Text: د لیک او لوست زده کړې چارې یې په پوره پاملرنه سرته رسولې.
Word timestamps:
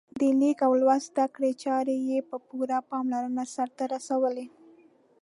د 0.19 0.21
لیک 0.39 0.59
او 0.67 0.73
لوست 0.81 1.09
زده 1.13 1.25
کړې 1.35 1.51
چارې 1.63 1.95
یې 2.09 2.19
په 2.29 2.37
پوره 2.47 2.77
پاملرنه 2.89 3.43
سرته 3.55 3.83
رسولې. 3.93 4.45